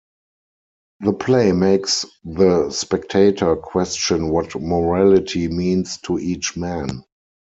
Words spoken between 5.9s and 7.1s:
to each man.